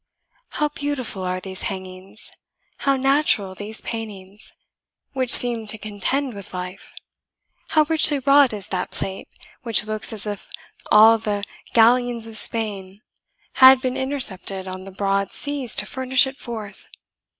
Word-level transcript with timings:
"How 0.53 0.69
beautiful 0.69 1.21
are 1.21 1.39
these 1.39 1.61
hangings! 1.61 2.31
How 2.77 2.95
natural 2.97 3.53
these 3.53 3.81
paintings, 3.81 4.51
which 5.13 5.29
seem 5.31 5.67
to 5.67 5.77
contend 5.77 6.33
with 6.33 6.55
life! 6.55 6.91
How 7.69 7.83
richly 7.83 8.17
wrought 8.17 8.51
is 8.51 8.69
that 8.69 8.89
plate, 8.89 9.27
which 9.61 9.83
looks 9.85 10.11
as 10.11 10.25
if 10.25 10.49
all 10.91 11.19
the 11.19 11.43
galleons 11.75 12.25
of 12.25 12.35
Spain 12.35 13.01
had 13.61 13.79
been 13.79 13.95
intercepted 13.95 14.67
on 14.67 14.85
the 14.85 14.91
broad 14.91 15.29
seas 15.33 15.75
to 15.75 15.85
furnish 15.85 16.25
it 16.25 16.37
forth! 16.37 16.87